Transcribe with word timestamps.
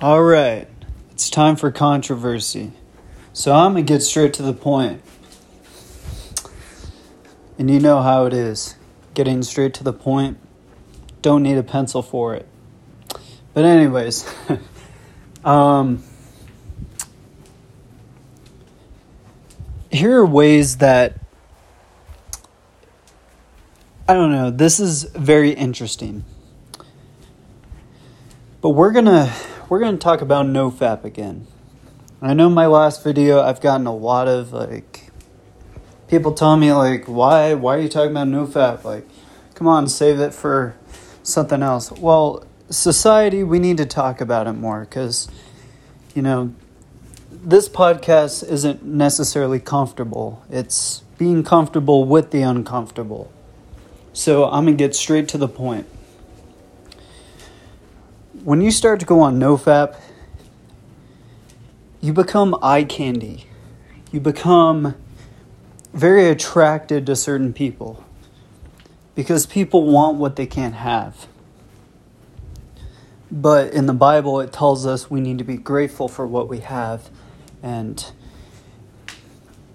All 0.00 0.22
right, 0.22 0.68
it's 1.10 1.28
time 1.28 1.56
for 1.56 1.72
controversy. 1.72 2.70
So 3.32 3.52
I'm 3.52 3.72
going 3.72 3.84
to 3.84 3.92
get 3.92 4.00
straight 4.00 4.32
to 4.34 4.44
the 4.44 4.52
point. 4.52 5.02
And 7.58 7.68
you 7.68 7.80
know 7.80 8.00
how 8.00 8.24
it 8.26 8.32
is 8.32 8.76
getting 9.14 9.42
straight 9.42 9.74
to 9.74 9.82
the 9.82 9.92
point. 9.92 10.38
Don't 11.20 11.42
need 11.42 11.58
a 11.58 11.64
pencil 11.64 12.00
for 12.02 12.36
it. 12.36 12.46
But, 13.54 13.64
anyways, 13.64 14.32
um, 15.44 16.04
here 19.90 20.20
are 20.20 20.26
ways 20.26 20.76
that 20.76 21.18
I 24.06 24.14
don't 24.14 24.30
know, 24.30 24.52
this 24.52 24.78
is 24.78 25.02
very 25.02 25.50
interesting. 25.50 26.24
But 28.60 28.70
we're 28.70 28.92
going 28.92 29.06
to 29.06 29.34
we're 29.68 29.78
going 29.78 29.92
to 29.92 30.02
talk 30.02 30.22
about 30.22 30.46
nofap 30.46 31.04
again. 31.04 31.46
I 32.22 32.32
know 32.32 32.48
my 32.48 32.66
last 32.66 33.04
video 33.04 33.42
I've 33.42 33.60
gotten 33.60 33.86
a 33.86 33.94
lot 33.94 34.26
of 34.26 34.52
like 34.52 35.10
people 36.08 36.32
telling 36.32 36.60
me 36.60 36.72
like 36.72 37.04
why 37.04 37.54
why 37.54 37.76
are 37.76 37.80
you 37.80 37.88
talking 37.88 38.10
about 38.10 38.28
nofap 38.28 38.82
like 38.82 39.06
come 39.54 39.68
on 39.68 39.86
save 39.86 40.18
it 40.20 40.32
for 40.32 40.74
something 41.22 41.62
else. 41.62 41.92
Well, 41.92 42.44
society 42.70 43.44
we 43.44 43.58
need 43.58 43.76
to 43.76 43.86
talk 43.86 44.20
about 44.20 44.46
it 44.46 44.54
more 44.54 44.86
cuz 44.86 45.28
you 46.14 46.22
know 46.22 46.54
this 47.30 47.68
podcast 47.68 48.48
isn't 48.48 48.82
necessarily 48.82 49.60
comfortable. 49.60 50.42
It's 50.50 51.02
being 51.18 51.44
comfortable 51.44 52.04
with 52.04 52.30
the 52.30 52.42
uncomfortable. 52.42 53.30
So 54.12 54.46
I'm 54.46 54.64
going 54.64 54.76
to 54.76 54.84
get 54.84 54.96
straight 54.96 55.28
to 55.28 55.38
the 55.38 55.46
point 55.46 55.86
when 58.48 58.62
you 58.62 58.70
start 58.70 58.98
to 58.98 59.04
go 59.04 59.20
on 59.20 59.38
nofap, 59.38 59.94
you 62.00 62.14
become 62.14 62.56
eye 62.62 62.82
candy. 62.82 63.44
You 64.10 64.20
become 64.20 64.94
very 65.92 66.30
attracted 66.30 67.04
to 67.04 67.14
certain 67.14 67.52
people 67.52 68.02
because 69.14 69.44
people 69.44 69.84
want 69.84 70.16
what 70.16 70.36
they 70.36 70.46
can't 70.46 70.76
have. 70.76 71.26
But 73.30 73.74
in 73.74 73.84
the 73.84 73.92
Bible, 73.92 74.40
it 74.40 74.50
tells 74.50 74.86
us 74.86 75.10
we 75.10 75.20
need 75.20 75.36
to 75.36 75.44
be 75.44 75.58
grateful 75.58 76.08
for 76.08 76.26
what 76.26 76.48
we 76.48 76.60
have 76.60 77.10
and 77.62 78.02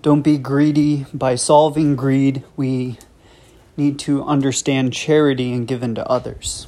don't 0.01 0.23
be 0.23 0.39
greedy. 0.39 1.05
By 1.13 1.35
solving 1.35 1.95
greed, 1.95 2.43
we 2.57 2.97
need 3.77 3.99
to 3.99 4.23
understand 4.23 4.93
charity 4.93 5.53
and 5.53 5.67
give 5.67 5.83
into 5.83 6.03
others. 6.09 6.65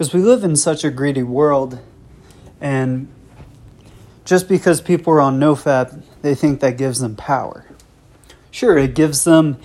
Because 0.00 0.14
we 0.14 0.22
live 0.22 0.44
in 0.44 0.56
such 0.56 0.82
a 0.82 0.90
greedy 0.90 1.22
world, 1.22 1.78
and 2.58 3.06
just 4.24 4.48
because 4.48 4.80
people 4.80 5.12
are 5.12 5.20
on 5.20 5.38
nofap, 5.38 6.02
they 6.22 6.34
think 6.34 6.60
that 6.60 6.78
gives 6.78 7.00
them 7.00 7.16
power. 7.16 7.66
Sure, 8.50 8.78
it 8.78 8.94
gives 8.94 9.24
them 9.24 9.58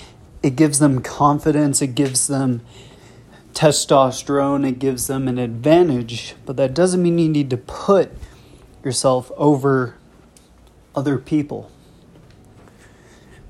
it 0.44 0.58
gives 0.58 0.80
them 0.80 1.02
confidence, 1.02 1.82
it 1.82 1.96
gives 1.96 2.28
them 2.28 2.60
testosterone, 3.54 4.68
it 4.68 4.78
gives 4.78 5.08
them 5.08 5.30
an 5.30 5.38
advantage, 5.38 6.36
but 6.46 6.58
that 6.58 6.74
doesn't 6.74 7.02
mean 7.02 7.18
you 7.18 7.30
need 7.30 7.50
to 7.50 7.56
put 7.56 8.12
yourself 8.84 9.32
over 9.38 9.96
other 10.94 11.18
people. 11.18 11.72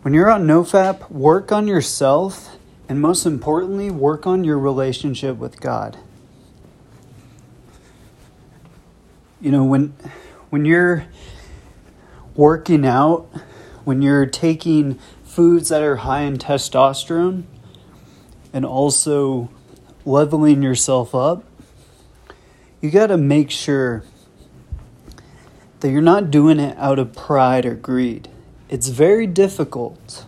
When 0.04 0.14
you're 0.14 0.30
on 0.30 0.46
nofap, 0.46 1.10
work 1.10 1.52
on 1.52 1.68
yourself 1.68 2.56
and 2.88 3.02
most 3.02 3.26
importantly, 3.26 3.90
work 3.90 4.28
on 4.28 4.44
your 4.44 4.60
relationship 4.60 5.38
with 5.38 5.60
God. 5.60 5.98
You 9.42 9.52
know 9.52 9.64
when 9.64 9.94
when 10.50 10.66
you're 10.66 11.06
working 12.36 12.86
out 12.86 13.28
when 13.84 14.02
you're 14.02 14.26
taking 14.26 15.00
foods 15.24 15.70
that 15.70 15.82
are 15.82 15.98
high 15.98 16.22
in 16.22 16.38
testosterone 16.38 17.44
and 18.54 18.66
also 18.66 19.50
leveling 20.06 20.62
yourself 20.62 21.14
up 21.14 21.44
you 22.82 22.92
got 22.92 23.08
to 23.08 23.18
make 23.18 23.50
sure 23.50 24.04
that 25.80 25.92
you're 25.92 26.02
not 26.02 26.32
doing 26.32 26.60
it 26.60 26.78
out 26.78 27.00
of 27.00 27.14
pride 27.14 27.66
or 27.66 27.76
greed. 27.76 28.28
It's 28.70 28.88
very 28.88 29.28
difficult. 29.28 30.26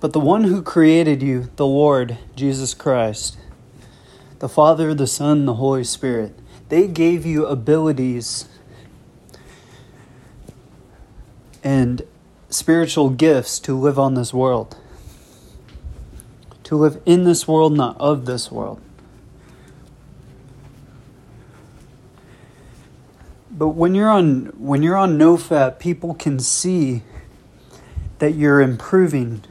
But 0.00 0.12
the 0.12 0.20
one 0.20 0.44
who 0.44 0.62
created 0.62 1.22
you 1.22 1.48
the 1.56 1.66
lord 1.66 2.18
jesus 2.36 2.74
christ 2.74 3.38
the 4.38 4.48
Father, 4.48 4.94
the 4.94 5.06
Son, 5.06 5.46
the 5.46 5.54
Holy 5.54 5.84
Spirit. 5.84 6.38
They 6.68 6.88
gave 6.88 7.24
you 7.24 7.46
abilities 7.46 8.48
and 11.62 12.02
spiritual 12.48 13.10
gifts 13.10 13.58
to 13.60 13.76
live 13.76 13.98
on 13.98 14.14
this 14.14 14.32
world. 14.32 14.76
To 16.64 16.76
live 16.76 17.00
in 17.06 17.24
this 17.24 17.46
world, 17.46 17.76
not 17.76 17.96
of 18.00 18.26
this 18.26 18.50
world. 18.50 18.80
But 23.50 23.68
when 23.68 23.94
you're 23.94 24.10
on 24.10 24.52
when 24.58 24.82
you're 24.82 24.96
on 24.96 25.16
nofap, 25.16 25.78
people 25.78 26.14
can 26.14 26.38
see 26.38 27.02
that 28.18 28.34
you're 28.34 28.60
improving. 28.60 29.42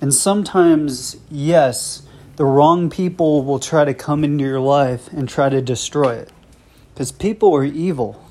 And 0.00 0.14
sometimes, 0.14 1.18
yes, 1.30 2.02
the 2.36 2.44
wrong 2.44 2.88
people 2.88 3.44
will 3.44 3.58
try 3.58 3.84
to 3.84 3.92
come 3.92 4.24
into 4.24 4.44
your 4.44 4.60
life 4.60 5.12
and 5.12 5.28
try 5.28 5.48
to 5.48 5.60
destroy 5.60 6.14
it. 6.14 6.32
Because 6.94 7.12
people 7.12 7.54
are 7.54 7.64
evil. 7.64 8.24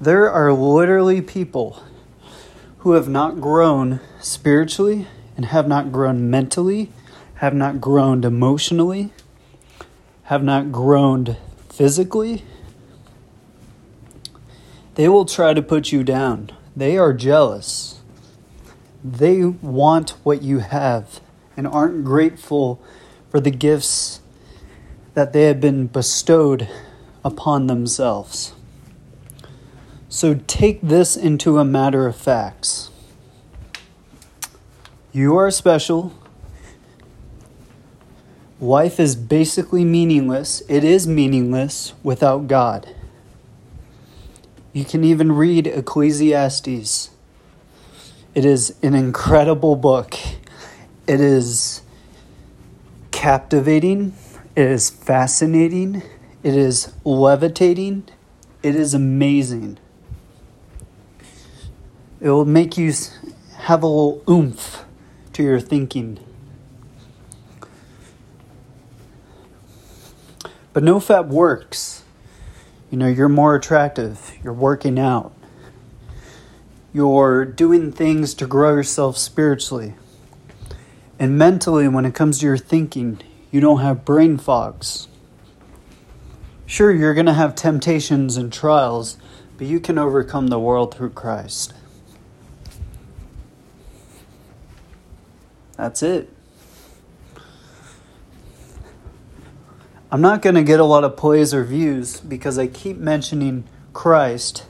There 0.00 0.30
are 0.30 0.52
literally 0.52 1.20
people 1.20 1.82
who 2.78 2.92
have 2.92 3.08
not 3.08 3.40
grown 3.40 4.00
spiritually 4.20 5.06
and 5.36 5.46
have 5.46 5.68
not 5.68 5.92
grown 5.92 6.30
mentally, 6.30 6.90
have 7.36 7.54
not 7.54 7.80
grown 7.80 8.24
emotionally, 8.24 9.12
have 10.24 10.42
not 10.42 10.72
grown 10.72 11.36
physically. 11.68 12.44
They 14.96 15.08
will 15.08 15.24
try 15.24 15.54
to 15.54 15.62
put 15.62 15.92
you 15.92 16.02
down. 16.02 16.50
They 16.74 16.98
are 16.98 17.12
jealous. 17.12 18.00
They 19.04 19.44
want 19.44 20.10
what 20.24 20.42
you 20.42 20.58
have 20.58 21.20
and 21.58 21.66
aren't 21.66 22.04
grateful 22.04 22.80
for 23.30 23.40
the 23.40 23.50
gifts 23.50 24.20
that 25.14 25.32
they 25.32 25.42
have 25.42 25.60
been 25.60 25.88
bestowed 25.88 26.68
upon 27.24 27.66
themselves. 27.66 28.54
So 30.08 30.40
take 30.46 30.80
this 30.80 31.16
into 31.16 31.58
a 31.58 31.64
matter 31.64 32.06
of 32.06 32.14
facts. 32.14 32.90
You 35.12 35.36
are 35.36 35.50
special. 35.50 36.14
Life 38.60 39.00
is 39.00 39.16
basically 39.16 39.84
meaningless. 39.84 40.62
It 40.68 40.84
is 40.84 41.08
meaningless 41.08 41.92
without 42.04 42.46
God. 42.46 42.94
You 44.72 44.84
can 44.84 45.02
even 45.02 45.32
read 45.32 45.66
Ecclesiastes. 45.66 47.10
It 48.34 48.44
is 48.44 48.76
an 48.80 48.94
incredible 48.94 49.74
book. 49.74 50.14
It 51.08 51.22
is 51.22 51.80
captivating, 53.12 54.14
it 54.54 54.66
is 54.66 54.90
fascinating, 54.90 56.02
it 56.42 56.54
is 56.54 56.92
levitating, 57.02 58.06
it 58.62 58.76
is 58.76 58.92
amazing. 58.92 59.78
It 62.20 62.28
will 62.28 62.44
make 62.44 62.76
you 62.76 62.92
have 63.56 63.82
a 63.82 63.86
little 63.86 64.22
oomph 64.28 64.84
to 65.32 65.42
your 65.42 65.60
thinking. 65.60 66.18
But 70.74 70.82
NoFap 70.82 71.28
works. 71.28 72.04
You 72.90 72.98
know, 72.98 73.08
you're 73.08 73.30
more 73.30 73.54
attractive, 73.54 74.34
you're 74.44 74.52
working 74.52 74.98
out, 74.98 75.32
you're 76.92 77.46
doing 77.46 77.92
things 77.92 78.34
to 78.34 78.46
grow 78.46 78.74
yourself 78.74 79.16
spiritually. 79.16 79.94
And 81.18 81.36
mentally, 81.36 81.88
when 81.88 82.04
it 82.04 82.14
comes 82.14 82.38
to 82.38 82.46
your 82.46 82.56
thinking, 82.56 83.20
you 83.50 83.60
don't 83.60 83.80
have 83.80 84.04
brain 84.04 84.38
fogs. 84.38 85.08
Sure, 86.66 86.92
you're 86.92 87.14
going 87.14 87.26
to 87.26 87.32
have 87.32 87.54
temptations 87.54 88.36
and 88.36 88.52
trials, 88.52 89.16
but 89.56 89.66
you 89.66 89.80
can 89.80 89.98
overcome 89.98 90.48
the 90.48 90.60
world 90.60 90.94
through 90.94 91.10
Christ. 91.10 91.72
That's 95.76 96.02
it. 96.02 96.30
I'm 100.10 100.20
not 100.20 100.42
going 100.42 100.54
to 100.54 100.62
get 100.62 100.80
a 100.80 100.84
lot 100.84 101.04
of 101.04 101.16
plays 101.16 101.52
or 101.52 101.64
views 101.64 102.20
because 102.20 102.58
I 102.58 102.66
keep 102.66 102.96
mentioning 102.96 103.64
Christ 103.92 104.66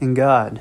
and 0.00 0.16
God. 0.16 0.60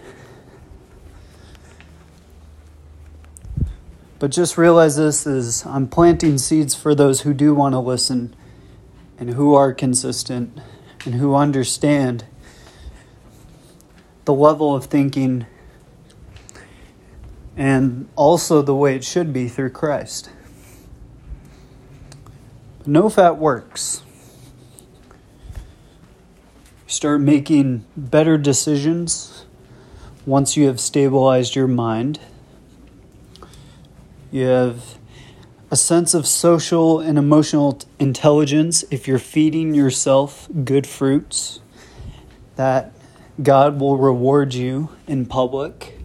But 4.25 4.31
just 4.31 4.57
realize 4.57 4.95
this 4.95 5.27
is 5.27 5.63
I'm 5.68 5.88
planting 5.88 6.39
seeds 6.39 6.74
for 6.74 6.95
those 6.95 7.22
who 7.22 7.31
do 7.31 7.54
want 7.54 7.74
to 7.74 7.80
listen 7.80 8.36
and 9.19 9.30
who 9.36 9.54
are 9.54 9.72
consistent 9.72 10.60
and 11.06 11.13
who 11.13 11.36
understand 11.36 12.25
the 14.24 14.33
level 14.33 14.74
of 14.74 14.86
thinking 14.86 15.45
and 17.56 18.10
also 18.16 18.63
the 18.63 18.74
way 18.74 18.95
it 18.95 19.04
should 19.04 19.31
be 19.31 19.48
through 19.48 19.69
Christ. 19.69 20.31
NoFap 22.88 23.38
works. 23.38 24.01
You 25.54 26.88
start 26.88 27.22
making 27.22 27.86
better 27.95 28.39
decisions 28.39 29.45
once 30.25 30.57
you 30.57 30.66
have 30.66 30.80
stabilized 30.80 31.56
your 31.56 31.68
mind. 31.68 32.19
You 34.35 34.47
have 34.47 34.97
a 35.71 35.77
sense 35.77 36.13
of 36.13 36.27
social 36.27 36.99
and 36.99 37.17
emotional 37.17 37.79
intelligence 37.99 38.83
if 38.91 39.07
you're 39.07 39.17
feeding 39.17 39.73
yourself 39.73 40.49
good 40.65 40.85
fruits 40.85 41.61
that 42.57 42.91
God 43.41 43.79
will 43.79 43.95
reward 43.95 44.53
you 44.53 44.89
in 45.07 45.25
public. 45.25 45.97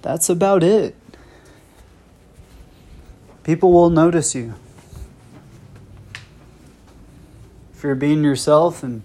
That's 0.00 0.30
about 0.30 0.62
it. 0.62 0.96
People 3.42 3.70
will 3.70 3.90
notice 3.90 4.34
you. 4.34 4.54
If 7.74 7.82
you're 7.82 7.94
being 7.94 8.24
yourself 8.24 8.82
and 8.82 9.02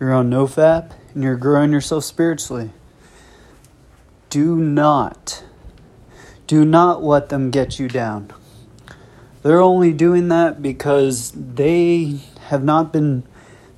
you're 0.00 0.12
on 0.12 0.30
no 0.30 0.48
NoFap 0.48 0.90
and 1.14 1.22
you're 1.22 1.36
growing 1.36 1.70
yourself 1.70 2.02
spiritually, 2.02 2.72
do 4.34 4.56
not, 4.56 5.44
do 6.48 6.64
not 6.64 7.04
let 7.04 7.28
them 7.28 7.52
get 7.52 7.78
you 7.78 7.86
down. 7.86 8.32
They're 9.44 9.60
only 9.60 9.92
doing 9.92 10.26
that 10.26 10.60
because 10.60 11.30
they 11.30 12.18
have 12.48 12.64
not 12.64 12.92
been 12.92 13.22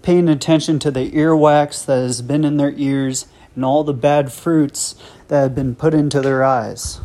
paying 0.01 0.31
attention 0.31 0.79
to 0.79 0.91
the 0.91 1.11
earwax 1.11 1.85
that 1.85 1.97
has 1.97 2.23
been 2.23 2.43
in 2.43 2.57
their 2.57 2.71
ears 2.71 3.27
and 3.55 3.67
all 3.67 3.85
the 3.85 3.93
bad 3.93 4.33
fruits 4.33 4.95
that 5.29 5.43
have 5.43 5.55
been 5.55 5.75
put 5.75 5.93
into 5.93 6.23
their 6.23 6.43
eyes 6.43 7.01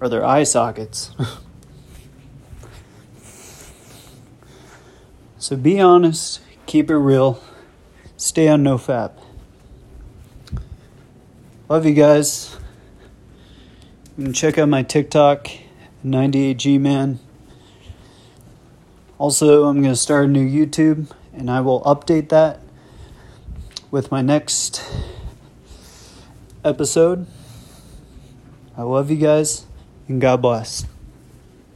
or 0.00 0.08
their 0.08 0.24
eye 0.24 0.44
sockets. 0.44 1.10
so 5.36 5.54
be 5.54 5.78
honest, 5.78 6.40
keep 6.64 6.88
it 6.88 6.96
real, 6.96 7.44
stay 8.16 8.48
on 8.48 8.64
NoFap. 8.64 9.18
Love 11.70 11.86
you 11.86 11.94
guys. 11.94 12.56
You 14.18 14.24
can 14.24 14.32
check 14.32 14.58
out 14.58 14.68
my 14.68 14.82
TikTok, 14.82 15.46
98G 16.04 16.80
Man. 16.80 17.20
Also, 19.18 19.66
I'm 19.66 19.80
going 19.80 19.94
to 19.94 19.96
start 19.96 20.24
a 20.24 20.28
new 20.28 20.44
YouTube 20.44 21.12
and 21.32 21.48
I 21.48 21.60
will 21.60 21.80
update 21.82 22.28
that 22.30 22.58
with 23.92 24.10
my 24.10 24.20
next 24.20 24.84
episode. 26.64 27.28
I 28.76 28.82
love 28.82 29.08
you 29.08 29.18
guys 29.18 29.64
and 30.08 30.20
God 30.20 30.42
bless. 30.42 30.84